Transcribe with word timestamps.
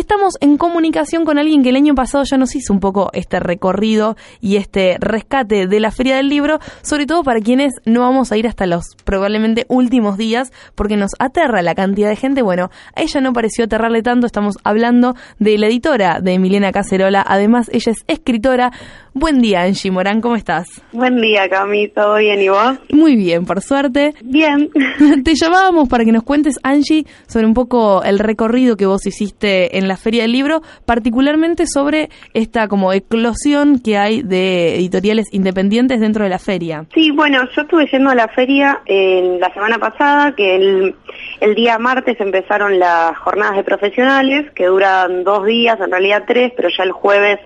estamos 0.00 0.34
en 0.40 0.56
comunicación 0.56 1.24
con 1.24 1.38
alguien 1.38 1.62
que 1.62 1.68
el 1.68 1.76
año 1.76 1.94
pasado 1.94 2.24
ya 2.24 2.36
nos 2.36 2.56
hizo 2.56 2.72
un 2.72 2.80
poco 2.80 3.10
este 3.12 3.38
recorrido 3.38 4.16
y 4.40 4.56
este 4.56 4.96
rescate 4.98 5.66
de 5.66 5.80
la 5.80 5.90
Feria 5.90 6.16
del 6.16 6.28
Libro, 6.28 6.58
sobre 6.82 7.06
todo 7.06 7.22
para 7.22 7.40
quienes 7.40 7.74
no 7.84 8.00
vamos 8.00 8.32
a 8.32 8.36
ir 8.36 8.48
hasta 8.48 8.66
los 8.66 8.96
probablemente 9.04 9.66
últimos 9.68 10.16
días, 10.16 10.52
porque 10.74 10.96
nos 10.96 11.12
aterra 11.18 11.62
la 11.62 11.74
cantidad 11.74 12.08
de 12.08 12.16
gente. 12.16 12.42
Bueno, 12.42 12.70
a 12.94 13.02
ella 13.02 13.20
no 13.20 13.32
pareció 13.32 13.64
aterrarle 13.66 14.02
tanto, 14.02 14.26
estamos 14.26 14.56
hablando 14.64 15.14
de 15.38 15.58
la 15.58 15.66
editora 15.66 16.20
de 16.20 16.38
Milena 16.38 16.72
Cacerola, 16.72 17.24
además 17.26 17.68
ella 17.72 17.92
es 17.92 18.04
escritora. 18.06 18.72
Buen 19.12 19.40
día, 19.40 19.62
Angie 19.62 19.90
Morán, 19.90 20.20
¿cómo 20.20 20.36
estás? 20.36 20.68
Buen 20.92 21.20
día, 21.20 21.48
Cami, 21.48 21.88
¿todo 21.88 22.16
bien 22.18 22.40
y 22.40 22.48
vos? 22.48 22.78
Muy 22.92 23.16
bien, 23.16 23.44
por 23.44 23.60
suerte. 23.60 24.14
Bien. 24.22 24.70
Te 25.24 25.34
llamábamos 25.34 25.88
para 25.88 26.04
que 26.04 26.12
nos 26.12 26.22
cuentes, 26.22 26.60
Angie, 26.62 27.04
sobre 27.26 27.44
un 27.44 27.54
poco 27.54 28.04
el 28.04 28.20
recorrido 28.20 28.76
que 28.76 28.86
vos 28.86 29.04
hiciste 29.06 29.78
en 29.78 29.88
la 29.88 29.96
Feria 29.96 30.22
del 30.22 30.30
Libro, 30.30 30.62
particularmente 30.86 31.66
sobre 31.66 32.08
esta 32.34 32.68
como 32.68 32.92
eclosión 32.92 33.80
que 33.80 33.98
hay 33.98 34.22
de 34.22 34.76
editoriales 34.76 35.26
independientes 35.32 35.98
dentro 35.98 36.22
de 36.22 36.30
la 36.30 36.38
feria. 36.38 36.86
Sí, 36.94 37.10
bueno, 37.10 37.40
yo 37.56 37.62
estuve 37.62 37.86
yendo 37.90 38.10
a 38.10 38.14
la 38.14 38.28
feria 38.28 38.80
en 38.86 39.40
la 39.40 39.52
semana 39.52 39.78
pasada, 39.78 40.36
que 40.36 40.54
el, 40.54 40.94
el 41.40 41.54
día 41.56 41.78
martes 41.80 42.20
empezaron 42.20 42.78
las 42.78 43.18
jornadas 43.18 43.56
de 43.56 43.64
profesionales, 43.64 44.52
que 44.52 44.66
duran 44.66 45.24
dos 45.24 45.44
días, 45.46 45.80
en 45.80 45.90
realidad 45.90 46.22
tres, 46.28 46.52
pero 46.56 46.68
ya 46.68 46.84
el 46.84 46.92
jueves 46.92 47.40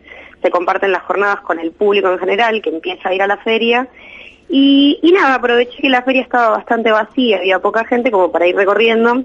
se 0.45 0.51
comparten 0.51 0.93
las 0.93 1.03
jornadas 1.05 1.41
con 1.41 1.59
el 1.59 1.73
público 1.73 2.13
en 2.13 2.19
general 2.19 2.61
que 2.61 2.69
empieza 2.69 3.09
a 3.09 3.15
ir 3.15 3.23
a 3.23 3.27
la 3.27 3.39
feria. 3.39 3.89
Y, 4.51 5.01
nada, 5.15 5.37
aproveché 5.37 5.81
que 5.81 5.89
la 5.89 6.03
feria 6.03 6.21
estaba 6.21 6.51
bastante 6.51 6.91
vacía, 6.91 7.39
había 7.39 7.61
poca 7.61 7.87
gente 7.87 8.11
como 8.11 8.31
para 8.31 8.47
ir 8.47 8.55
recorriendo. 8.55 9.25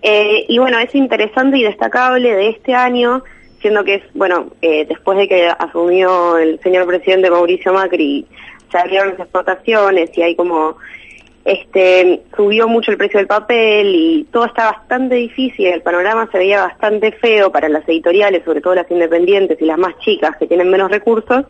Eh, 0.00 0.46
y 0.48 0.58
bueno, 0.58 0.78
es 0.78 0.94
interesante 0.94 1.58
y 1.58 1.62
destacable 1.62 2.34
de 2.34 2.48
este 2.48 2.74
año, 2.74 3.22
siendo 3.60 3.84
que 3.84 3.96
es, 3.96 4.02
bueno, 4.14 4.46
eh, 4.62 4.86
después 4.88 5.18
de 5.18 5.28
que 5.28 5.46
asumió 5.46 6.38
el 6.38 6.58
señor 6.60 6.86
presidente 6.86 7.30
Mauricio 7.30 7.74
Macri, 7.74 8.24
se 8.72 8.78
abrieron 8.78 9.10
las 9.10 9.20
exportaciones 9.20 10.08
y 10.16 10.22
hay 10.22 10.34
como 10.34 10.78
este, 11.44 12.22
subió 12.36 12.68
mucho 12.68 12.90
el 12.90 12.98
precio 12.98 13.18
del 13.18 13.26
papel 13.26 13.94
y 13.94 14.24
todo 14.30 14.44
está 14.44 14.72
bastante 14.72 15.14
difícil, 15.14 15.66
el 15.66 15.82
panorama 15.82 16.28
se 16.30 16.38
veía 16.38 16.62
bastante 16.62 17.12
feo 17.12 17.50
para 17.50 17.68
las 17.68 17.88
editoriales, 17.88 18.44
sobre 18.44 18.60
todo 18.60 18.74
las 18.74 18.90
independientes 18.90 19.60
y 19.60 19.64
las 19.64 19.78
más 19.78 19.98
chicas 20.00 20.36
que 20.36 20.46
tienen 20.46 20.70
menos 20.70 20.90
recursos. 20.90 21.46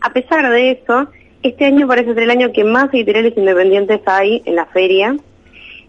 A 0.00 0.12
pesar 0.12 0.48
de 0.50 0.72
eso, 0.72 1.08
este 1.42 1.64
año 1.64 1.88
parece 1.88 2.14
ser 2.14 2.22
el 2.24 2.30
año 2.30 2.52
que 2.52 2.64
más 2.64 2.92
editoriales 2.94 3.36
independientes 3.36 4.00
hay 4.06 4.42
en 4.44 4.54
la 4.54 4.66
feria, 4.66 5.16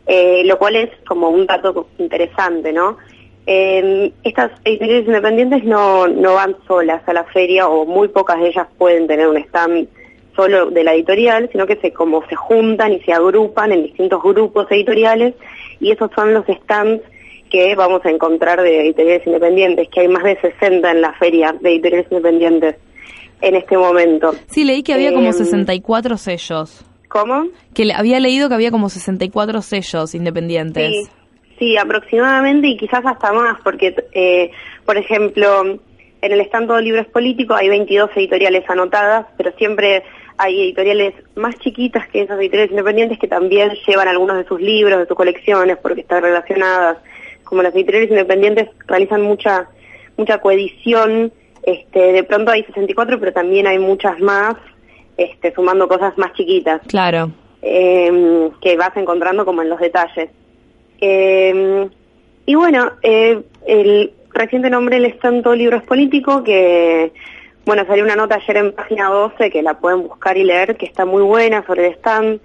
eh, 0.07 0.43
lo 0.45 0.57
cual 0.57 0.75
es 0.75 0.89
como 1.07 1.29
un 1.29 1.45
dato 1.45 1.87
interesante, 1.99 2.73
¿no? 2.73 2.97
estas 3.45 4.51
editoriales 4.63 5.05
independientes 5.05 5.65
no, 5.65 6.07
no 6.07 6.35
van 6.35 6.55
solas 6.65 7.01
a 7.05 7.11
la 7.11 7.25
feria 7.25 7.67
o 7.67 7.85
muy 7.85 8.07
pocas 8.07 8.39
de 8.39 8.47
ellas 8.47 8.67
pueden 8.77 9.05
tener 9.05 9.27
un 9.27 9.35
stand 9.35 9.89
solo 10.35 10.69
de 10.69 10.83
la 10.83 10.93
editorial, 10.93 11.49
sino 11.51 11.65
que 11.67 11.75
se 11.77 11.91
como 11.91 12.25
se 12.27 12.35
juntan 12.35 12.93
y 12.93 12.99
se 13.01 13.13
agrupan 13.13 13.71
en 13.71 13.83
distintos 13.83 14.21
grupos 14.21 14.67
editoriales 14.71 15.35
y 15.79 15.91
esos 15.91 16.09
son 16.15 16.33
los 16.33 16.45
stands 16.45 17.03
que 17.49 17.75
vamos 17.75 18.03
a 18.03 18.09
encontrar 18.09 18.61
de 18.61 18.81
editoriales 18.81 19.27
independientes, 19.27 19.87
que 19.89 20.01
hay 20.01 20.07
más 20.07 20.23
de 20.23 20.39
60 20.41 20.89
en 20.89 21.01
la 21.01 21.13
feria 21.13 21.55
de 21.61 21.69
editoriales 21.69 22.07
independientes 22.09 22.75
en 23.41 23.55
este 23.55 23.77
momento. 23.77 24.33
Sí, 24.47 24.63
leí 24.63 24.81
que 24.81 24.93
había 24.93 25.13
como 25.13 25.31
64 25.31 26.13
em, 26.13 26.17
sellos. 26.17 26.83
¿Cómo? 27.09 27.47
Que 27.75 27.93
había 27.93 28.19
leído 28.19 28.49
que 28.49 28.55
había 28.55 28.71
como 28.71 28.89
64 28.89 29.61
sellos 29.61 30.15
independientes. 30.15 30.89
Sí, 30.89 31.09
sí 31.59 31.77
aproximadamente 31.77 32.69
y 32.69 32.77
quizás 32.77 33.05
hasta 33.05 33.31
más, 33.33 33.59
porque, 33.63 33.95
eh, 34.13 34.49
por 34.85 34.97
ejemplo, 34.97 35.79
en 36.23 36.31
el 36.31 36.41
stand 36.41 36.71
de 36.71 36.81
libros 36.81 37.05
políticos 37.07 37.57
hay 37.59 37.69
22 37.69 38.09
editoriales 38.15 38.67
anotadas, 38.67 39.27
pero 39.37 39.51
siempre 39.57 40.03
hay 40.37 40.61
editoriales 40.61 41.13
más 41.35 41.57
chiquitas 41.59 42.07
que 42.07 42.21
esas 42.21 42.39
editoriales 42.39 42.71
independientes 42.71 43.19
que 43.19 43.27
también 43.27 43.71
llevan 43.87 44.07
algunos 44.07 44.37
de 44.37 44.45
sus 44.45 44.61
libros, 44.61 44.99
de 44.99 45.05
sus 45.05 45.17
colecciones, 45.17 45.77
porque 45.77 46.01
están 46.01 46.23
relacionadas. 46.23 46.97
Como 47.43 47.61
las 47.61 47.75
editoriales 47.75 48.09
independientes 48.09 48.69
realizan 48.87 49.21
mucha 49.21 49.67
mucha 50.17 50.39
coedición, 50.39 51.31
este, 51.63 51.99
de 52.11 52.23
pronto 52.23 52.51
hay 52.51 52.63
64, 52.63 53.19
pero 53.19 53.33
también 53.33 53.67
hay 53.67 53.79
muchas 53.79 54.19
más, 54.19 54.55
este, 55.17 55.53
sumando 55.53 55.87
cosas 55.87 56.17
más 56.17 56.33
chiquitas. 56.33 56.81
Claro. 56.87 57.31
Em, 57.61 58.51
que 58.61 58.75
vas 58.75 58.95
encontrando 58.97 59.45
como 59.45 59.61
en 59.61 59.69
los 59.69 59.79
detalles. 59.79 60.29
Em, 60.99 61.89
y 62.45 62.55
bueno, 62.55 62.91
eh, 63.01 63.41
el 63.65 64.11
reciente 64.33 64.69
nombre 64.69 64.97
el 64.97 65.05
stand 65.05 65.45
Libros 65.55 65.83
Políticos, 65.83 66.41
que 66.43 67.13
bueno, 67.65 67.85
salió 67.85 68.03
una 68.03 68.17
nota 68.17 68.35
ayer 68.35 68.57
en 68.57 68.73
página 68.73 69.07
12 69.09 69.49
que 69.49 69.61
la 69.61 69.75
pueden 69.75 70.03
buscar 70.03 70.37
y 70.37 70.43
leer, 70.43 70.75
que 70.75 70.85
está 70.85 71.05
muy 71.05 71.21
buena 71.21 71.65
sobre 71.65 71.87
el 71.87 71.93
stand. 71.93 72.41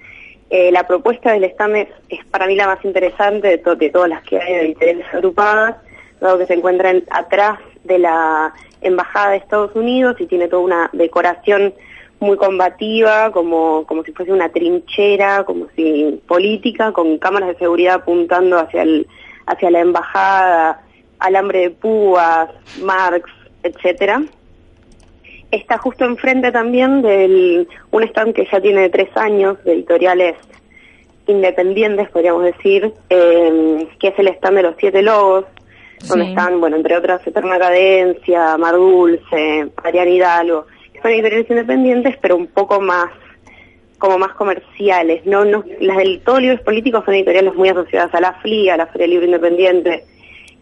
Eh, 0.49 0.71
la 0.71 0.87
propuesta 0.87 1.33
del 1.33 1.45
stand 1.45 1.77
es, 2.09 2.25
para 2.31 2.47
mí 2.47 2.55
la 2.55 2.67
más 2.67 2.85
interesante 2.85 3.49
de, 3.49 3.91
todas 3.91 4.09
las 4.09 4.23
que 4.23 4.41
hay 4.41 4.53
de 4.53 4.61
editoriales 4.61 5.07
agrupadas, 5.13 5.77
dado 6.21 6.39
que 6.39 6.47
se 6.47 6.55
encuentra 6.55 6.93
atrás 7.11 7.59
de 7.83 7.99
la 7.99 8.55
Embajada 8.81 9.31
de 9.31 9.39
Estados 9.39 9.75
Unidos 9.75 10.17
y 10.21 10.27
tiene 10.27 10.47
toda 10.47 10.63
una 10.63 10.91
decoración 10.93 11.75
muy 12.21 12.37
combativa, 12.37 13.33
como, 13.33 13.85
como 13.87 14.05
si 14.05 14.13
fuese 14.13 14.33
una 14.33 14.51
trinchera, 14.51 15.43
como 15.45 15.67
si 15.75 16.23
política, 16.29 16.93
con 16.93 17.19
cámaras 17.19 17.49
de 17.49 17.59
seguridad 17.59 17.97
apuntando 17.97 18.57
hacia, 18.59 18.83
el, 18.83 19.09
hacia 19.47 19.71
la 19.71 19.81
embajada, 19.81 20.81
alambre 21.19 21.61
de 21.61 21.71
púas, 21.71 22.51
Marx, 22.81 23.29
etcétera 23.65 24.23
está 25.51 25.79
justo 25.79 26.05
enfrente 26.05 26.53
también 26.53 27.03
de 27.03 27.67
un 27.91 28.03
stand 28.05 28.35
que 28.35 28.47
ya 28.51 28.61
tiene 28.61 28.89
tres 28.91 29.09
años, 29.17 29.63
de 29.65 29.73
editoriales 29.73 30.37
independientes, 31.27 32.09
podríamos 32.11 32.45
decir, 32.45 32.93
eh, 33.11 33.87
que 33.99 34.09
es 34.09 34.19
el 34.19 34.29
stand 34.29 34.57
de 34.57 34.63
los 34.63 34.75
siete 34.79 35.03
logos, 35.03 35.45
donde 36.09 36.27
están, 36.27 36.61
bueno, 36.61 36.77
entre 36.77 36.97
otras, 36.97 37.27
Eterna 37.27 37.59
Cadencia, 37.59 38.57
Mar 38.57 38.75
Dulce, 38.75 39.69
Ariana 39.83 40.11
Hidalgo, 40.11 40.67
que 40.93 41.01
son 41.03 41.11
editoriales 41.11 41.51
independientes, 41.51 42.17
pero 42.21 42.37
un 42.37 42.47
poco 42.47 42.81
más 42.81 43.11
como 43.99 44.17
más 44.17 44.33
comerciales, 44.35 45.27
no, 45.27 45.45
no 45.45 45.65
las 45.81 45.97
del 45.97 46.21
todo 46.21 46.39
libros 46.39 46.61
políticos 46.61 47.05
son 47.05 47.15
editoriales 47.15 47.53
muy 47.55 47.69
asociadas 47.69 48.15
a 48.15 48.21
la 48.21 48.33
FLI, 48.35 48.71
a 48.71 48.77
la 48.77 48.87
Feria 48.87 49.09
Libre 49.09 49.27
Independiente 49.27 50.05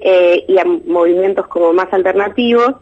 eh, 0.01 0.45
y 0.49 0.59
a 0.59 0.65
movimientos 0.65 1.47
como 1.47 1.75
más 1.75 1.93
alternativos, 1.93 2.77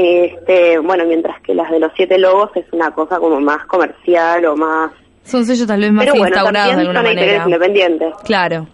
este, 0.00 0.78
bueno, 0.78 1.04
mientras 1.06 1.40
que 1.42 1.54
las 1.54 1.70
de 1.70 1.80
los 1.80 1.90
siete 1.96 2.18
logos 2.18 2.50
es 2.54 2.64
una 2.72 2.92
cosa 2.92 3.18
como 3.18 3.40
más 3.40 3.66
comercial 3.66 4.44
o 4.46 4.56
más... 4.56 4.92
Son 5.24 5.44
sellos 5.44 5.66
tal 5.66 5.80
vez 5.80 5.92
más 5.92 6.04
Pero 6.04 6.18
bueno, 6.18 6.36
también 6.36 6.84
son 6.84 6.94
manera. 6.94 7.44
independientes. 7.44 8.14
Claro. 8.24 8.66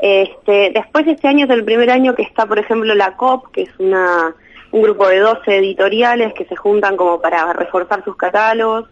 Este, 0.00 0.70
después 0.72 1.06
de 1.06 1.12
este 1.12 1.26
año 1.26 1.46
es 1.46 1.50
el 1.50 1.64
primer 1.64 1.90
año 1.90 2.14
que 2.14 2.22
está, 2.22 2.46
por 2.46 2.58
ejemplo, 2.58 2.94
la 2.94 3.16
COP, 3.16 3.50
que 3.50 3.62
es 3.62 3.70
una 3.78 4.34
un 4.72 4.82
grupo 4.82 5.08
de 5.08 5.18
12 5.20 5.56
editoriales 5.56 6.34
que 6.34 6.44
se 6.44 6.54
juntan 6.54 6.96
como 6.96 7.20
para 7.20 7.52
reforzar 7.52 8.04
sus 8.04 8.16
catálogos, 8.16 8.88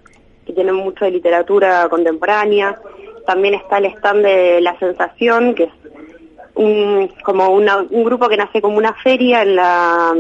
que 0.47 0.53
tienen 0.53 0.75
mucho 0.75 1.05
de 1.05 1.11
literatura 1.11 1.89
contemporánea. 1.89 2.77
También 3.27 3.55
está 3.55 3.79
el 3.79 3.87
stand 3.87 4.25
de 4.25 4.61
La 4.61 4.79
Sensación, 4.79 5.55
que 5.55 5.65
es 5.65 5.73
un, 6.55 7.09
como 7.23 7.51
un 7.51 8.05
grupo 8.05 8.29
que 8.29 8.37
nace 8.37 8.61
como 8.61 8.79
una 8.79 8.95
feria 8.95 9.43
en 9.43 9.57
la 9.57 10.15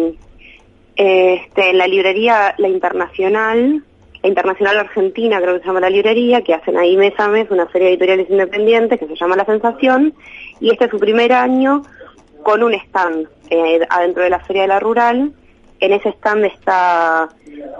este, 0.96 1.72
la 1.72 1.86
librería 1.86 2.54
La 2.58 2.68
Internacional, 2.68 3.82
la 4.22 4.28
Internacional 4.28 4.78
Argentina 4.78 5.40
creo 5.40 5.54
que 5.54 5.60
se 5.60 5.66
llama 5.66 5.80
la 5.80 5.90
librería, 5.90 6.42
que 6.42 6.54
hacen 6.54 6.76
ahí 6.76 6.96
mes 6.96 7.12
a 7.18 7.28
mes 7.28 7.50
una 7.50 7.70
serie 7.70 7.88
de 7.88 7.92
editoriales 7.94 8.30
independientes 8.30 8.98
que 8.98 9.06
se 9.06 9.16
llama 9.16 9.36
La 9.36 9.44
Sensación, 9.44 10.14
y 10.60 10.70
este 10.70 10.86
es 10.86 10.90
su 10.90 10.98
primer 10.98 11.32
año 11.32 11.82
con 12.42 12.62
un 12.62 12.74
stand 12.74 13.28
eh, 13.50 13.80
adentro 13.90 14.22
de 14.22 14.30
la 14.30 14.40
Feria 14.40 14.62
de 14.62 14.68
la 14.68 14.80
Rural. 14.80 15.32
En 15.80 15.92
ese 15.92 16.10
stand 16.10 16.44
está 16.44 17.28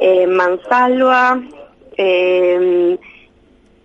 eh, 0.01 0.27
Mansalva, 0.27 1.41
eh, 1.97 2.99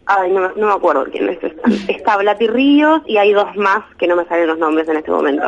ay, 0.06 0.32
no, 0.32 0.50
me 0.56 0.74
acuerdo 0.74 1.06
quién 1.12 1.30
es. 1.30 1.44
Está, 1.44 1.70
está 1.88 2.18
Blati 2.18 2.48
Ríos 2.48 3.02
y 3.06 3.18
hay 3.18 3.32
dos 3.32 3.56
más 3.56 3.84
que 3.98 4.08
no 4.08 4.16
me 4.16 4.26
salen 4.26 4.48
los 4.48 4.58
nombres 4.58 4.88
en 4.90 4.98
este 4.98 5.12
momento. 5.12 5.48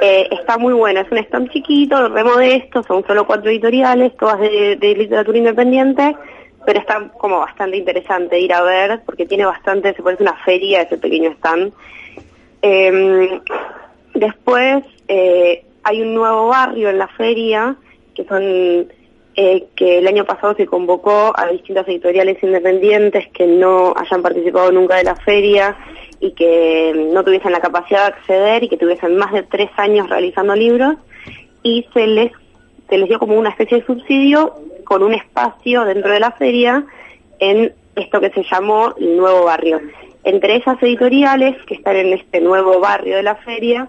Eh, 0.00 0.28
está 0.30 0.58
muy 0.58 0.72
bueno, 0.72 1.00
es 1.00 1.10
un 1.10 1.18
stand 1.18 1.50
chiquito, 1.50 2.08
remodesto, 2.08 2.82
son 2.82 3.04
solo 3.06 3.26
cuatro 3.26 3.50
editoriales, 3.50 4.16
todas 4.16 4.40
de, 4.40 4.94
literatura 4.96 5.38
independiente, 5.38 6.16
pero 6.64 6.80
está 6.80 7.08
como 7.18 7.40
bastante 7.40 7.76
interesante 7.76 8.40
ir 8.40 8.52
a 8.52 8.62
ver, 8.62 9.02
porque 9.04 9.26
tiene 9.26 9.44
bastante, 9.44 9.94
se 9.94 10.02
parece 10.02 10.22
una 10.22 10.36
feria 10.44 10.82
ese 10.82 10.96
pequeño 10.96 11.30
stand. 11.32 11.72
Em, 12.62 13.40
después 14.14 14.84
eh, 15.08 15.64
hay 15.82 16.00
un 16.00 16.14
nuevo 16.14 16.48
barrio 16.48 16.88
en 16.88 16.98
la 16.98 17.08
feria, 17.08 17.76
que 18.14 18.24
son 18.24 18.88
eh, 19.34 19.64
que 19.76 19.98
el 19.98 20.06
año 20.06 20.24
pasado 20.24 20.54
se 20.54 20.66
convocó 20.66 21.32
a 21.34 21.46
distintas 21.46 21.88
editoriales 21.88 22.42
independientes 22.42 23.28
que 23.28 23.46
no 23.46 23.94
hayan 23.96 24.22
participado 24.22 24.70
nunca 24.72 24.96
de 24.96 25.04
la 25.04 25.16
feria 25.16 25.76
y 26.20 26.32
que 26.32 26.92
no 27.12 27.24
tuviesen 27.24 27.52
la 27.52 27.60
capacidad 27.60 28.00
de 28.00 28.14
acceder 28.14 28.62
y 28.64 28.68
que 28.68 28.76
tuviesen 28.76 29.16
más 29.16 29.32
de 29.32 29.42
tres 29.42 29.70
años 29.76 30.08
realizando 30.10 30.54
libros 30.54 30.96
y 31.62 31.86
se 31.94 32.06
les, 32.06 32.32
se 32.88 32.98
les 32.98 33.08
dio 33.08 33.18
como 33.18 33.38
una 33.38 33.50
especie 33.50 33.78
de 33.78 33.86
subsidio 33.86 34.54
con 34.84 35.02
un 35.02 35.14
espacio 35.14 35.84
dentro 35.84 36.12
de 36.12 36.20
la 36.20 36.32
feria 36.32 36.84
en 37.38 37.72
esto 37.96 38.20
que 38.20 38.30
se 38.30 38.44
llamó 38.44 38.94
el 38.98 39.16
nuevo 39.16 39.44
barrio. 39.44 39.80
Entre 40.24 40.56
esas 40.56 40.80
editoriales 40.82 41.56
que 41.66 41.74
están 41.74 41.96
en 41.96 42.12
este 42.12 42.40
nuevo 42.40 42.78
barrio 42.80 43.16
de 43.16 43.22
la 43.22 43.36
feria, 43.36 43.88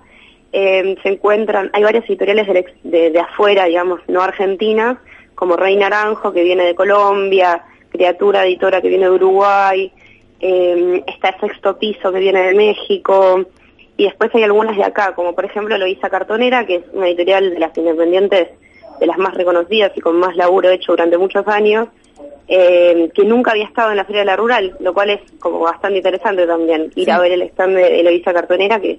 eh, 0.51 0.95
se 1.03 1.09
encuentran, 1.09 1.69
hay 1.73 1.83
varias 1.83 2.05
editoriales 2.05 2.47
de, 2.83 3.11
de, 3.11 3.19
afuera, 3.19 3.65
digamos, 3.65 3.99
no 4.07 4.21
argentinas, 4.21 4.97
como 5.43 5.57
Rey 5.57 5.75
Naranjo, 5.75 6.31
que 6.31 6.41
viene 6.41 6.63
de 6.63 6.73
Colombia, 6.73 7.65
Criatura 7.89 8.45
Editora, 8.45 8.81
que 8.81 8.87
viene 8.87 9.03
de 9.03 9.11
Uruguay, 9.11 9.91
eh, 10.39 11.03
está 11.05 11.31
el 11.31 11.39
Sexto 11.41 11.77
Piso, 11.77 12.13
que 12.13 12.19
viene 12.19 12.43
de 12.43 12.53
México, 12.53 13.43
y 13.97 14.05
después 14.05 14.33
hay 14.33 14.43
algunas 14.43 14.77
de 14.77 14.85
acá, 14.85 15.13
como 15.13 15.35
por 15.35 15.43
ejemplo 15.43 15.77
Loisa 15.77 16.09
Cartonera, 16.09 16.65
que 16.65 16.75
es 16.75 16.83
una 16.93 17.09
editorial 17.09 17.49
de 17.49 17.59
las 17.59 17.77
independientes 17.77 18.51
de 19.01 19.05
las 19.05 19.17
más 19.17 19.33
reconocidas 19.33 19.91
y 19.97 19.99
con 19.99 20.15
más 20.15 20.37
laburo 20.37 20.69
hecho 20.69 20.93
durante 20.93 21.17
muchos 21.17 21.45
años, 21.49 21.89
eh, 22.47 23.09
que 23.13 23.25
nunca 23.25 23.51
había 23.51 23.65
estado 23.65 23.91
en 23.91 23.97
la 23.97 24.05
Feria 24.05 24.21
de 24.21 24.27
la 24.27 24.37
Rural, 24.37 24.77
lo 24.79 24.93
cual 24.93 25.09
es 25.09 25.19
como 25.41 25.59
bastante 25.59 25.97
interesante 25.97 26.47
también, 26.47 26.89
ir 26.95 27.11
a 27.11 27.19
ver 27.19 27.33
el 27.33 27.41
stand 27.41 27.75
de 27.75 27.99
Eloisa 27.99 28.31
Cartonera, 28.31 28.79
que, 28.79 28.97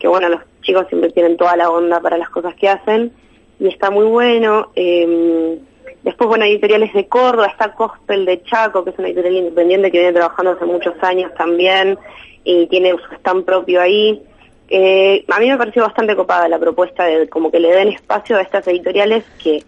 que 0.00 0.08
bueno, 0.08 0.28
los 0.30 0.40
chicos 0.62 0.88
siempre 0.88 1.12
tienen 1.12 1.36
toda 1.36 1.56
la 1.56 1.70
onda 1.70 2.00
para 2.00 2.18
las 2.18 2.28
cosas 2.30 2.56
que 2.56 2.68
hacen, 2.68 3.12
y 3.58 3.68
está 3.68 3.90
muy 3.90 4.06
bueno. 4.06 4.70
Eh, 4.74 5.58
después, 6.06 6.28
bueno, 6.28 6.44
editoriales 6.44 6.94
de 6.94 7.08
Córdoba, 7.08 7.48
está 7.48 7.74
Cospel 7.74 8.24
de 8.24 8.42
Chaco, 8.44 8.84
que 8.84 8.90
es 8.90 8.98
una 8.98 9.08
editorial 9.08 9.34
independiente 9.34 9.90
que 9.90 9.98
viene 9.98 10.12
trabajando 10.12 10.52
hace 10.52 10.64
muchos 10.64 10.94
años 11.02 11.32
también, 11.36 11.98
y 12.44 12.66
tiene 12.68 12.92
su 12.92 13.14
stand 13.16 13.44
propio 13.44 13.82
ahí. 13.82 14.22
Eh, 14.68 15.24
a 15.28 15.40
mí 15.40 15.48
me 15.48 15.58
pareció 15.58 15.82
bastante 15.82 16.14
copada 16.14 16.48
la 16.48 16.58
propuesta 16.58 17.04
de 17.04 17.28
como 17.28 17.50
que 17.50 17.58
le 17.58 17.72
den 17.72 17.88
espacio 17.88 18.36
a 18.36 18.42
estas 18.42 18.66
editoriales 18.68 19.24
que 19.42 19.64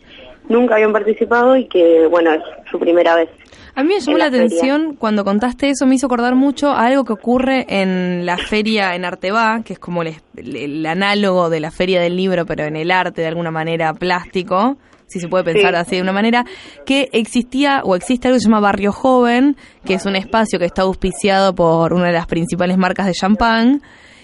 nunca 0.49 0.76
habían 0.76 0.93
participado 0.93 1.56
y 1.56 1.67
que, 1.67 2.06
bueno, 2.06 2.32
es 2.32 2.43
su 2.70 2.79
primera 2.79 3.17
vez. 3.17 3.29
A 3.75 3.82
mí 3.82 3.94
me 3.94 4.00
llamó 4.00 4.19
la, 4.19 4.26
atención 4.26 4.94
cuando 4.96 5.25
contaste 5.25 5.70
eso, 5.70 5.87
me 5.87 5.96
hizo 5.96 6.06
acordar 6.06 6.37
mucho 6.37 6.70
a 6.70 6.87
algo 6.87 7.05
que 7.05 7.12
ocurre 7.12 7.67
en 7.69 8.26
la 8.26 8.37
feria 8.37 8.94
en 8.94 9.05
Arteba, 9.05 9.62
que 9.64 9.73
es 9.73 9.79
como 9.79 10.02
el, 10.02 10.87
análogo 10.87 11.50
de 11.50 11.61
la 11.61 11.70
feria 11.70 12.00
del 12.00 12.17
libro, 12.17 12.46
pero 12.46 12.64
en 12.64 12.76
el 12.76 12.91
arte 12.91 13.23
de 13.23 13.29
alguna 13.29 13.50
manera 13.50 13.93
plástico, 13.94 14.76
si 15.08 15.20
se 15.20 15.28
puede 15.28 15.44
pensar 15.44 15.75
así 15.75 15.96
de 15.96 16.02
una 16.02 16.12
manera, 16.12 16.44
que 16.87 17.08
existía 17.12 17.82
o 17.84 17.96
existe 17.96 18.28
algo 18.28 18.37
que 18.37 18.40
se 18.40 18.46
llama 18.46 18.60
Barrio 18.60 18.93
Joven, 18.93 19.56
que 19.84 19.94
es 19.94 20.06
un 20.06 20.16
espacio 20.16 20.58
que 20.58 20.66
está 20.66 20.82
auspiciado 20.82 21.55
por 21.55 21.93
una 21.93 22.06
de 22.06 22.12
las 22.12 22.26
principales 22.26 22.78
marcas 22.78 23.06
de 23.06 23.12
champán 23.12 23.82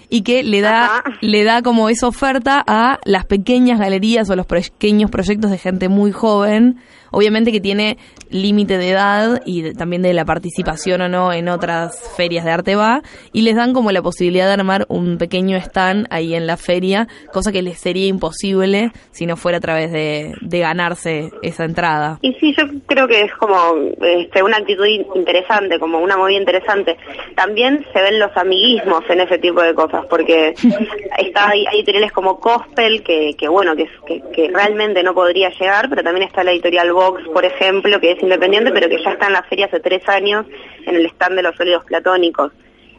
y 0.09 0.23
que 0.23 0.43
le 0.43 0.61
da, 0.61 1.03
le 1.21 1.45
da 1.45 1.63
como 1.63 1.89
esa 1.89 2.07
oferta 2.07 2.63
a 2.67 3.01
las 3.05 3.25
pequeñas 3.25 3.81
galerías 3.81 4.29
o 4.31 4.37
los 4.37 4.47
pequeños 4.47 5.11
proyectos 5.11 5.51
de 5.51 5.59
gente 5.59 5.89
muy 5.89 6.13
joven 6.13 6.79
obviamente 7.15 7.53
que 7.53 7.61
tiene 7.61 7.97
límite 8.31 8.79
de 8.79 8.91
edad 8.91 9.43
y 9.47 9.73
también 9.75 10.03
de 10.03 10.13
la 10.13 10.25
participación 10.25 11.01
o 11.03 11.09
no 11.09 11.33
en 11.33 11.49
otras 11.49 12.15
ferias 12.17 12.45
de 12.45 12.51
arte 12.51 12.77
va, 12.77 13.03
y 13.33 13.43
les 13.43 13.57
dan 13.57 13.73
como 13.73 13.93
la 13.93 14.03
posibilidad 14.03 14.47
de 14.47 14.55
armar 14.55 14.87
un 14.89 15.19
pequeño 15.19 15.57
stand 15.57 16.07
ahí 16.11 16.35
en 16.35 16.47
la 16.47 16.57
feria, 16.57 17.07
cosa 17.33 17.53
que 17.53 17.63
les 17.63 17.79
sería 17.79 18.07
imposible 18.07 18.91
si 19.13 19.27
no 19.27 19.37
fuera 19.37 19.59
a 19.59 19.61
través 19.61 19.93
de, 19.93 20.35
ganarse 20.65 21.31
esa 21.43 21.65
entrada. 21.65 22.19
Y 22.23 22.33
sí, 22.35 22.55
yo 22.57 22.65
creo 22.87 23.07
que 23.07 23.23
es 23.23 23.33
como 23.35 23.75
este, 24.01 24.43
una 24.43 24.57
actitud 24.57 24.87
interesante, 24.87 25.79
como 25.79 25.99
una 25.99 26.17
movida 26.17 26.39
interesante. 26.39 26.97
También 27.35 27.85
se 27.93 28.01
ven 28.01 28.19
los 28.19 28.35
amiguismos 28.37 29.03
en 29.11 29.21
ese 29.21 29.39
tipo 29.39 29.61
de 29.61 29.75
cosas, 29.75 30.07
porque 30.09 30.55
está 31.19 31.51
hay, 31.51 31.67
editoriales 31.73 32.13
como 32.13 32.41
Cospel, 32.41 33.03
que, 33.03 33.35
que 33.37 33.49
bueno, 33.49 33.77
que, 33.77 33.89
que, 34.07 34.23
que 34.33 34.49
realmente 34.49 35.03
no 35.03 35.13
podría 35.13 35.51
llegar, 35.51 35.89
pero 35.91 36.03
también 36.03 36.27
está 36.27 36.43
la 36.45 36.53
editorial 36.53 36.89
por 37.33 37.45
ejemplo, 37.45 38.01
que 38.01 38.13
es 38.13 38.23
independiente, 38.23 38.71
pero 38.73 38.89
que 38.89 39.03
ya 39.03 39.11
está 39.11 39.27
en 39.27 39.33
la 39.35 39.43
feria 39.43 39.67
hace 39.67 39.81
tres 39.81 40.09
años 40.09 40.47
en 40.87 40.97
el 40.97 41.07
stand 41.07 41.37
de 41.37 41.43
los 41.43 41.57
sólidos 41.57 41.85
platónicos. 41.85 42.53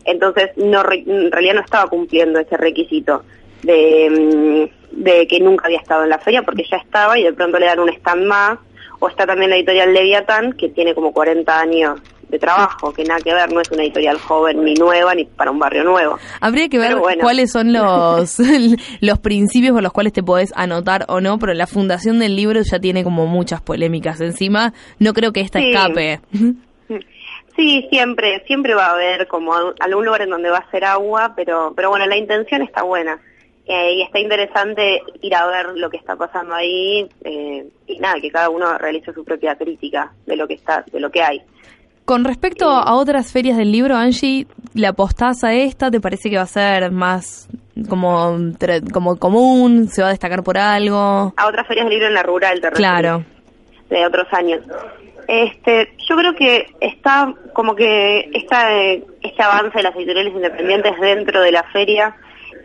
Entonces, 0.05 0.51
no, 0.57 0.83
en 0.91 1.31
realidad 1.31 1.55
no 1.55 1.61
estaba 1.61 1.89
cumpliendo 1.89 2.39
ese 2.39 2.57
requisito 2.57 3.23
de, 3.63 4.69
mm, 4.91 5.03
de 5.03 5.27
que 5.27 5.39
nunca 5.39 5.65
había 5.65 5.79
estado 5.79 6.03
en 6.03 6.09
la 6.09 6.19
feria, 6.19 6.43
porque 6.43 6.63
ya 6.69 6.77
estaba 6.77 7.17
y 7.17 7.23
de 7.23 7.33
pronto 7.33 7.59
le 7.59 7.65
dan 7.65 7.79
un 7.79 7.89
stand 7.89 8.25
más. 8.25 8.59
O 8.99 9.09
está 9.09 9.25
también 9.25 9.49
la 9.49 9.57
editorial 9.57 9.93
Leviatán, 9.93 10.53
que 10.53 10.69
tiene 10.69 10.93
como 10.95 11.11
40 11.11 11.59
años 11.59 11.99
de 12.35 12.39
trabajo, 12.39 12.91
que 12.93 13.03
nada 13.03 13.19
que 13.21 13.33
ver, 13.33 13.51
no 13.51 13.61
es 13.61 13.71
una 13.71 13.83
editorial 13.83 14.17
joven 14.17 14.63
ni 14.63 14.73
nueva 14.73 15.15
ni 15.15 15.25
para 15.25 15.51
un 15.51 15.59
barrio 15.59 15.83
nuevo. 15.83 16.17
Habría 16.41 16.69
que 16.69 16.77
ver 16.77 16.97
cuáles 17.19 17.51
son 17.51 17.73
los, 17.73 18.39
los 19.01 19.19
principios 19.19 19.73
por 19.73 19.83
los 19.83 19.91
cuales 19.91 20.13
te 20.13 20.23
podés 20.23 20.51
anotar 20.55 21.05
o 21.07 21.21
no, 21.21 21.39
pero 21.39 21.53
la 21.53 21.67
fundación 21.67 22.19
del 22.19 22.35
libro 22.35 22.61
ya 22.61 22.79
tiene 22.79 23.03
como 23.03 23.25
muchas 23.25 23.61
polémicas 23.61 24.19
encima. 24.21 24.73
No 24.99 25.13
creo 25.13 25.31
que 25.31 25.41
esta 25.41 25.59
escape. 25.59 26.21
Sí, 27.55 27.87
siempre, 27.89 28.43
siempre 28.47 28.73
va 28.73 28.87
a 28.87 28.93
haber 28.95 29.27
como 29.27 29.53
algún 29.79 30.03
lugar 30.03 30.23
en 30.23 30.29
donde 30.29 30.49
va 30.49 30.57
a 30.57 30.71
ser 30.71 30.83
agua, 30.83 31.35
pero, 31.37 31.71
pero 31.73 31.89
bueno, 31.89 32.05
la 32.05 32.17
intención 32.17 32.61
está 32.61 32.83
buena. 32.83 33.17
Eh, 33.67 33.93
y 33.93 34.01
está 34.03 34.19
interesante 34.19 35.01
ir 35.21 35.33
a 35.33 35.47
ver 35.47 35.67
lo 35.75 35.89
que 35.89 35.97
está 35.97 36.15
pasando 36.15 36.53
ahí 36.53 37.09
eh, 37.23 37.65
y 37.87 37.97
nada, 37.97 38.21
que 38.21 38.29
cada 38.29 38.49
uno 38.49 38.77
realice 38.77 39.11
su 39.11 39.25
propia 39.25 39.55
crítica 39.55 40.13
de 40.27 40.35
lo 40.35 40.47
que 40.47 40.53
está, 40.53 40.83
de 40.91 40.99
lo 40.99 41.09
que 41.09 41.23
hay. 41.23 41.41
Con 42.05 42.23
respecto 42.23 42.69
a 42.69 42.93
otras 42.93 43.31
ferias 43.31 43.57
del 43.57 43.71
libro, 43.71 43.95
Angie, 43.95 44.45
¿le 44.75 44.85
apostás 44.85 45.43
a 45.43 45.53
esta? 45.53 45.89
¿Te 45.89 45.99
parece 45.99 46.29
que 46.29 46.37
va 46.37 46.43
a 46.43 46.47
ser 46.47 46.91
más 46.91 47.49
como, 47.89 48.37
como 48.93 49.17
común? 49.17 49.87
¿Se 49.87 50.03
va 50.03 50.09
a 50.09 50.11
destacar 50.11 50.43
por 50.43 50.59
algo? 50.59 51.33
A 51.35 51.47
otras 51.47 51.67
ferias 51.67 51.85
del 51.85 51.93
libro 51.93 52.07
en 52.07 52.13
la 52.13 52.21
rural, 52.21 52.61
te 52.61 52.69
Claro. 52.71 53.25
De 53.89 54.05
otros 54.05 54.27
años. 54.33 54.61
Este, 55.27 55.95
yo 56.07 56.15
creo 56.15 56.35
que 56.35 56.67
está 56.79 57.33
como 57.53 57.75
que 57.75 58.29
esta, 58.33 58.71
este 58.83 59.41
avance 59.41 59.75
de 59.75 59.83
las 59.83 59.95
editoriales 59.95 60.33
independientes 60.35 60.93
dentro 61.01 61.41
de 61.41 61.51
la 61.51 61.63
feria, 61.71 62.15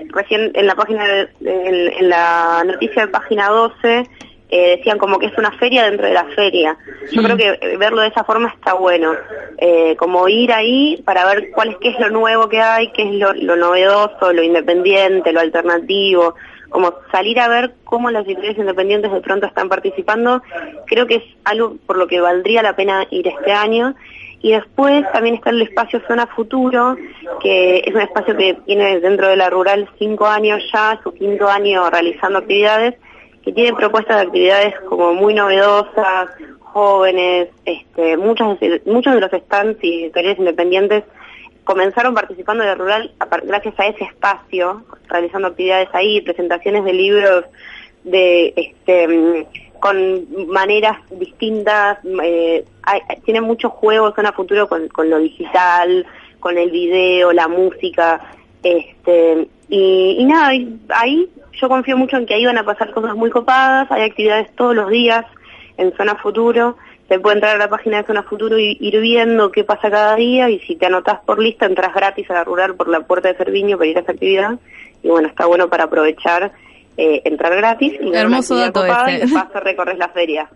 recién 0.09 0.51
en 0.53 0.67
la 0.67 0.75
página, 0.75 1.07
en 1.41 2.09
la 2.11 2.63
noticia 2.67 3.07
de 3.07 3.09
página 3.13 3.49
12, 3.49 4.05
eh, 4.51 4.77
decían 4.77 4.99
como 4.99 5.19
que 5.19 5.27
es 5.27 5.39
una 5.39 5.53
feria 5.53 5.85
dentro 5.85 6.07
de 6.07 6.13
la 6.13 6.25
feria. 6.25 6.77
Yo 7.13 7.23
creo 7.23 7.37
que 7.37 7.59
eh, 7.61 7.77
verlo 7.77 8.03
de 8.03 8.09
esa 8.09 8.25
forma 8.25 8.49
está 8.49 8.75
bueno, 8.75 9.13
eh, 9.59 9.95
como 9.97 10.29
ir 10.29 10.53
ahí 10.53 11.01
para 11.05 11.25
ver 11.27 11.53
cuál 11.53 11.71
es 11.71 11.77
qué 11.77 11.91
es 11.91 12.01
lo 12.01 12.11
nuevo 12.11 12.49
que 12.49 12.61
hay, 12.61 12.91
qué 12.91 13.03
es 13.03 13.13
lo, 13.15 13.33
novedoso, 13.57 14.33
lo 14.33 14.43
independiente, 14.43 15.33
lo 15.33 15.39
alternativo, 15.39 16.35
como 16.69 16.95
salir 17.13 17.39
a 17.39 17.47
ver 17.47 17.75
cómo 17.85 18.11
las 18.11 18.27
editoriales 18.27 18.59
independientes 18.59 19.13
de 19.13 19.21
pronto 19.21 19.47
están 19.47 19.69
participando, 19.69 20.43
creo 20.87 21.07
que 21.07 21.17
es 21.17 21.25
algo 21.45 21.77
por 21.87 21.97
lo 21.97 22.09
que 22.09 22.21
valdría 22.21 22.63
la 22.63 22.75
pena 22.75 23.07
ir 23.11 23.29
este 23.29 23.53
año. 23.53 23.95
Y 24.43 24.53
después 24.53 25.05
también 25.13 25.35
está 25.35 25.51
el 25.51 25.61
espacio 25.63 26.01
Zona 26.09 26.27
Futuro, 26.27 26.97
que 27.43 27.83
es 27.85 27.95
un 27.95 28.01
espacio 28.01 28.35
que 28.37 28.55
tiene 28.65 28.99
dentro 28.99 29.29
de 29.29 29.37
la 29.37 29.51
rural 29.51 29.89
cinco 29.99 30.27
años 30.27 30.63
ya, 30.73 30.99
su 31.05 31.13
quinto 31.13 31.47
año 31.47 31.89
realizando 31.91 32.39
actividades, 32.39 32.95
que 33.43 33.53
tiene 33.53 33.73
propuestas 33.75 34.17
de 34.17 34.23
actividades 34.27 34.75
como 34.89 35.15
muy 35.15 35.35
novedosas, 35.35 36.29
jóvenes, 36.61 37.49
este, 37.65 38.17
muchos, 38.17 38.59
muchos 38.87 39.15
de 39.15 39.21
los 39.21 39.31
stands 39.31 39.83
y 39.83 40.05
editoriales 40.05 40.39
independientes 40.39 41.05
comenzaron 41.65 42.15
participando 42.15 42.65
de 42.65 42.75
Rural 42.75 43.13
gracias 43.45 43.79
a 43.79 43.87
ese 43.87 44.05
espacio, 44.05 44.85
realizando 45.09 45.49
actividades 45.49 45.89
ahí, 45.93 46.21
presentaciones 46.21 46.85
de 46.85 46.93
libros 46.93 47.45
de 48.05 48.53
este 48.57 49.47
con 49.81 50.27
maneras 50.49 50.99
distintas, 51.11 51.99
eh, 52.23 52.65
tiene 53.25 53.41
muchos 53.41 53.73
juegos 53.73 54.17
en 54.19 54.27
a 54.27 54.33
futuro 54.33 54.69
con, 54.69 54.89
con 54.89 55.09
lo 55.09 55.19
digital, 55.19 56.07
con 56.39 56.59
el 56.59 56.71
video, 56.71 57.33
la 57.33 57.49
música, 57.49 58.21
este 58.63 59.49
y, 59.69 60.17
y 60.19 60.25
nada, 60.25 60.51
ahí 60.95 61.29
yo 61.53 61.69
confío 61.69 61.97
mucho 61.97 62.17
en 62.17 62.27
que 62.27 62.35
ahí 62.35 62.45
van 62.45 62.59
a 62.59 62.65
pasar 62.65 62.93
cosas 62.93 63.15
muy 63.15 63.31
copadas, 63.31 63.91
hay 63.91 64.03
actividades 64.03 64.55
todos 64.57 64.75
los 64.75 64.91
días 64.91 65.25
en 65.77 65.97
Zona 65.97 66.17
Futuro, 66.17 66.77
se 67.09 67.19
puede 67.19 67.37
entrar 67.37 67.57
a 67.57 67.59
la 67.59 67.69
página 67.69 67.99
de 67.99 68.07
Zona 68.07 68.23
Futuro 68.23 68.59
y 68.59 68.77
ir 68.81 69.01
viendo 69.01 69.51
qué 69.51 69.65
pasa 69.65 69.91
cada 69.91 70.17
día 70.17 70.49
y 70.51 70.61
si 70.61 70.77
te 70.77 70.87
anotás 70.87 71.21
por 71.27 71.39
lista 71.39 71.67
entras 71.67 71.95
gratis 71.95 72.31
a 72.31 72.35
la 72.35 72.45
rural 72.45 72.75
por 72.75 72.89
la 72.89 73.01
puerta 73.01 73.29
de 73.29 73.35
Cerviño 73.35 73.79
para 73.79 73.91
ir 73.91 73.97
a 73.97 74.01
esa 74.01 74.13
actividad 74.13 74.59
y 75.03 75.09
bueno, 75.09 75.29
está 75.29 75.47
bueno 75.47 75.69
para 75.69 75.85
aprovechar 75.85 76.53
eh, 76.97 77.23
entrar 77.25 77.57
gratis 77.57 77.95
y 78.01 78.15
Hermoso 78.15 78.57
dato 78.57 78.81
copada 78.81 79.11
este. 79.11 79.27
y 79.27 79.31
de 79.31 79.61
recorres 79.61 79.99
la 79.99 80.09
feria. 80.09 80.51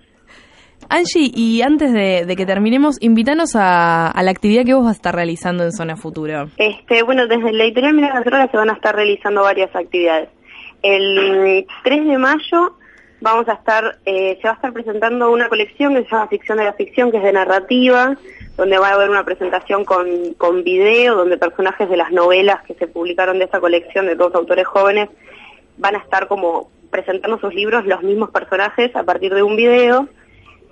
Angie, 0.89 1.31
y 1.35 1.63
antes 1.63 1.93
de, 1.93 2.35
que 2.37 2.47
terminemos, 2.47 2.97
invítanos 3.01 3.51
a, 3.55 4.13
la 4.23 4.31
actividad 4.31 4.65
que 4.65 4.75
vos 4.75 4.85
vas 4.85 4.93
a 4.93 4.97
estar 4.97 5.15
realizando 5.15 5.65
en 5.65 5.73
Zona 5.73 5.97
Futuro. 5.97 6.49
Este, 6.57 7.03
bueno, 7.03 7.27
desde 7.27 7.53
la 7.53 7.65
editorial 7.65 7.95
Mira 7.95 8.23
se 8.23 8.57
van 8.57 8.71
a 8.71 8.75
estar 8.75 8.95
realizando 8.95 9.43
varias 9.43 9.75
actividades. 9.75 10.29
El 10.83 11.67
3 11.83 12.07
de 12.07 12.19
mayo 12.19 12.77
vamos 13.21 13.49
a 13.49 13.55
estar, 13.55 13.99
eh, 14.05 14.39
se 14.41 14.47
va 14.47 14.53
a 14.53 14.57
estar 14.57 14.73
presentando 14.73 15.31
una 15.31 15.49
colección 15.49 15.95
que 15.95 16.05
se 16.05 16.11
llama 16.11 16.29
Ficción 16.29 16.59
de 16.59 16.65
la 16.65 16.75
Ficción, 16.75 17.11
que 17.11 17.17
es 17.17 17.23
de 17.23 17.33
narrativa, 17.33 18.17
donde 18.57 18.79
va 18.79 18.91
a 18.91 18.95
haber 18.95 19.09
una 19.11 19.25
presentación 19.25 19.85
con, 19.85 20.35
con 20.35 20.63
video, 20.63 21.17
donde 21.17 21.39
personajes 21.39 21.89
de 21.89 21.97
las 21.97 22.13
novelas 22.13 22.63
que 22.65 22.75
se 22.75 22.87
publicaron 22.87 23.39
de 23.39 23.47
esa 23.47 23.61
colección 23.61 24.07
de 24.07 24.17
todos 24.17 24.35
autores 24.35 24.67
jóvenes 24.67 25.09
van 25.79 25.97
a 25.97 25.99
estar 25.99 26.29
como 26.29 26.71
presentando 26.91 27.39
sus 27.41 27.55
libros 27.55 27.87
los 27.87 28.03
mismos 28.03 28.31
personajes 28.31 28.95
a 28.95 29.03
partir 29.03 29.35
de 29.35 29.43
un 29.43 29.57
video. 29.57 30.09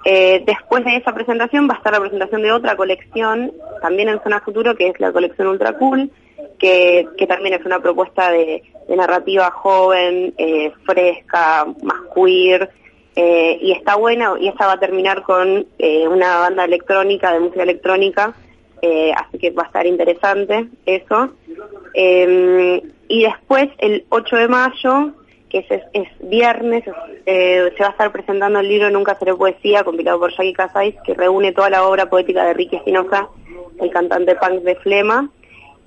Eh, 0.04 0.42
después 0.44 0.85
de 0.85 0.97
esa 0.97 1.14
presentación 1.14 1.68
va 1.68 1.75
a 1.75 1.76
estar 1.76 1.92
la 1.92 2.00
presentación 2.00 2.42
de 2.42 2.52
otra 2.52 2.76
colección, 2.76 3.52
también 3.80 4.09
en 4.09 4.23
Zona 4.23 4.40
Futuro, 4.40 4.75
que 4.75 4.88
es 4.88 5.00
la 5.00 5.12
colección 5.12 5.47
Ultra 5.49 5.75
Cool, 5.78 6.11
que, 6.59 7.06
también 7.28 7.54
es 7.54 7.64
una 7.64 7.80
propuesta 7.80 8.30
de, 8.30 8.62
narrativa 8.88 9.50
joven, 9.50 10.35
eh, 10.37 10.73
fresca, 10.85 11.66
más 11.82 12.00
queer, 12.14 12.71
eh, 13.14 13.59
y 13.61 13.73
está 13.73 13.97
buena, 13.97 14.35
y 14.38 14.49
esta 14.49 14.66
va 14.66 14.73
a 14.75 14.80
terminar 14.80 15.23
con 15.23 15.66
una 16.11 16.38
banda 16.40 16.64
electrónica, 16.64 17.32
de 17.32 17.40
música 17.40 17.62
electrónica, 17.62 18.35
así 19.16 19.38
que 19.38 19.50
va 19.50 19.62
a 19.62 19.66
estar 19.66 19.87
interesante 19.87 20.66
eso. 20.85 21.30
y 21.94 23.23
después, 23.23 23.68
el 23.78 24.04
8 24.09 24.37
de 24.37 24.49
mayo, 24.49 25.12
que 25.52 25.59
es, 25.59 25.82
es, 25.92 26.09
viernes, 26.21 26.82
eh, 27.26 27.71
se 27.76 27.82
va 27.82 27.90
a 27.90 27.92
estar 27.92 28.11
presentando 28.11 28.59
el 28.59 28.68
libro 28.68 28.88
Nunca 28.88 29.18
seré 29.18 29.35
poesía, 29.35 29.85
compilado 29.85 30.18
por 30.18 30.30
Jackie 30.30 30.54
Casais, 30.54 30.94
que 31.04 31.12
reúne 31.12 31.52
toda 31.52 31.68
la 31.68 31.87
obra 31.87 32.09
poética 32.09 32.42
de 32.44 32.54
Ricky 32.54 32.76
Espinosa, 32.76 33.28
el 33.78 33.90
cantante 33.90 34.35
punk 34.37 34.62
de 34.62 34.76
Flema, 34.76 35.28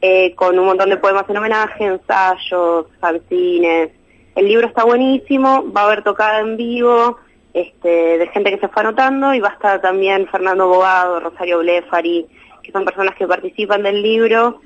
eh, 0.02 0.36
con 0.36 0.60
un 0.60 0.68
montón 0.68 0.92
de 0.92 0.98
poemas 0.98 1.28
en 1.30 1.38
homenaje, 1.38 1.84
ensayos, 1.84 2.86
fanzines. 3.00 3.90
El 4.36 4.48
libro 4.48 4.68
está 4.68 4.84
buenísimo, 4.84 5.66
va 5.76 5.82
a 5.82 5.86
haber 5.86 6.04
tocada 6.04 6.42
en 6.42 6.58
vivo, 6.58 7.18
este, 7.56 8.20
de 8.20 8.28
gente 8.28 8.52
que 8.52 8.60
se 8.60 8.68
fue 8.68 8.84
anotando, 8.84 9.34
y 9.34 9.40
va 9.40 9.50
a 9.50 9.54
estar 9.54 9.82
también 9.82 10.28
Fernando 10.28 10.68
Bogado, 10.68 11.22
Rosario 11.22 11.60
Blefari, 11.60 12.28
que 12.62 12.72
son 12.72 12.86
personas 12.86 13.16
que 13.16 13.28
participan 13.28 13.82
del 13.82 14.04
libro, 14.04 14.62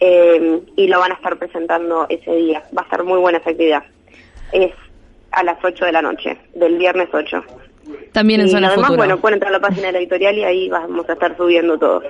eh, 0.00 0.60
y 0.74 0.88
lo 0.88 0.98
van 0.98 1.12
a 1.12 1.14
estar 1.14 1.38
presentando 1.38 2.06
ese 2.08 2.34
día. 2.34 2.64
Va 2.76 2.82
a 2.82 2.84
estar 2.86 3.04
muy 3.04 3.20
buena 3.20 3.38
esa 3.38 3.50
actividad 3.50 3.84
es 4.52 4.72
a 5.32 5.42
las 5.44 5.58
8 5.62 5.84
de 5.84 5.92
la 5.92 6.02
noche, 6.02 6.36
del 6.54 6.78
viernes 6.78 7.08
8. 7.12 7.42
También 8.12 8.40
en 8.40 8.48
y 8.48 8.50
Zona 8.50 8.68
además, 8.68 8.96
bueno, 8.96 9.18
pueden 9.18 9.34
entrar 9.34 9.54
a 9.54 9.58
la 9.58 9.60
página 9.60 9.88
de 9.88 9.92
la 9.92 9.98
editorial 9.98 10.36
y 10.36 10.44
ahí 10.44 10.68
vamos 10.68 11.08
a 11.08 11.12
estar 11.12 11.36
subiendo 11.36 11.78
todo. 11.78 12.02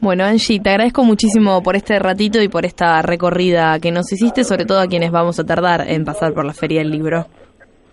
Bueno, 0.00 0.24
Angie, 0.24 0.60
te 0.60 0.70
agradezco 0.70 1.04
muchísimo 1.04 1.62
por 1.62 1.76
este 1.76 1.98
ratito 1.98 2.42
y 2.42 2.48
por 2.48 2.64
esta 2.64 3.02
recorrida 3.02 3.78
que 3.80 3.92
nos 3.92 4.12
hiciste, 4.12 4.42
sobre 4.42 4.64
todo 4.64 4.80
a 4.80 4.88
quienes 4.88 5.12
vamos 5.12 5.38
a 5.38 5.44
tardar 5.44 5.88
en 5.88 6.04
pasar 6.04 6.32
por 6.34 6.44
la 6.44 6.52
Feria 6.52 6.80
del 6.80 6.90
Libro. 6.90 7.26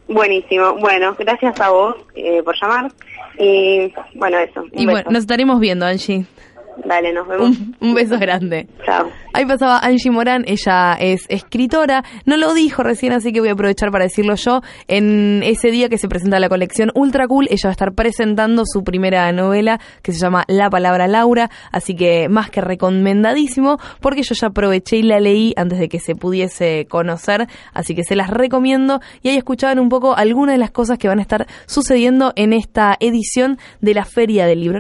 Buenísimo. 0.07 0.75
Bueno, 0.79 1.15
gracias 1.19 1.59
a 1.61 1.69
vos 1.69 1.95
eh, 2.15 2.41
por 2.43 2.55
llamar. 2.59 2.91
Y 3.37 3.93
bueno, 4.15 4.39
eso. 4.39 4.65
Y 4.73 4.85
bueno, 4.85 5.11
nos 5.11 5.21
estaremos 5.21 5.59
viendo, 5.59 5.85
Angie. 5.85 6.25
Dale, 6.85 7.13
nos 7.13 7.27
vemos. 7.27 7.57
Un, 7.79 7.93
beso 7.93 8.17
grande. 8.19 8.67
Chao. 8.85 9.09
Ahí 9.33 9.45
pasaba 9.45 9.79
Angie 9.79 10.11
Morán, 10.11 10.43
ella 10.47 10.93
es 10.99 11.25
escritora, 11.29 12.03
no 12.25 12.37
lo 12.37 12.53
dijo 12.53 12.83
recién, 12.83 13.13
así 13.13 13.31
que 13.31 13.39
voy 13.39 13.49
a 13.49 13.53
aprovechar 13.53 13.91
para 13.91 14.05
decirlo 14.05 14.35
yo. 14.35 14.61
En 14.87 15.41
ese 15.43 15.71
día 15.71 15.89
que 15.89 15.97
se 15.97 16.07
presenta 16.07 16.39
la 16.39 16.49
colección 16.49 16.91
Ultra 16.95 17.27
Cool, 17.27 17.47
ella 17.49 17.61
va 17.65 17.69
a 17.69 17.71
estar 17.71 17.93
presentando 17.93 18.63
su 18.65 18.83
primera 18.83 19.31
novela 19.31 19.79
que 20.01 20.11
se 20.11 20.19
llama 20.19 20.45
La 20.47 20.69
Palabra 20.69 21.07
Laura, 21.07 21.49
así 21.71 21.95
que 21.95 22.27
más 22.29 22.49
que 22.49 22.61
recomendadísimo, 22.61 23.77
porque 24.01 24.23
yo 24.23 24.35
ya 24.35 24.47
aproveché 24.47 24.97
y 24.97 25.03
la 25.03 25.19
leí 25.19 25.53
antes 25.57 25.79
de 25.79 25.89
que 25.89 25.99
se 25.99 26.15
pudiese 26.15 26.87
conocer, 26.89 27.47
así 27.73 27.95
que 27.95 28.03
se 28.03 28.15
las 28.15 28.29
recomiendo 28.29 28.99
y 29.21 29.29
ahí 29.29 29.37
escuchaban 29.37 29.79
un 29.79 29.89
poco 29.89 30.15
algunas 30.15 30.55
de 30.55 30.59
las 30.59 30.71
cosas 30.71 30.97
que 30.97 31.07
van 31.07 31.19
a 31.19 31.21
estar 31.21 31.47
sucediendo 31.65 32.33
en 32.35 32.53
esta 32.53 32.95
edición 32.99 33.57
de 33.81 33.93
la 33.93 34.05
Feria 34.05 34.45
del 34.45 34.61
Libro. 34.61 34.79